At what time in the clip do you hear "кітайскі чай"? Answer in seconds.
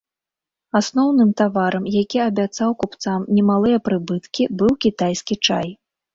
4.89-5.67